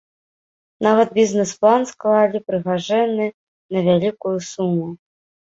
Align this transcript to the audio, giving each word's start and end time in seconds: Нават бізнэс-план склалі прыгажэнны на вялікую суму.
Нават 0.85 1.11
бізнэс-план 1.17 1.85
склалі 1.91 2.37
прыгажэнны 2.49 3.27
на 3.77 3.85
вялікую 3.89 4.37
суму. 4.51 4.87